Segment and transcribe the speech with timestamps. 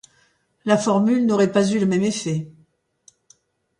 [0.65, 2.51] La formule n'aurait pas eu le même effet.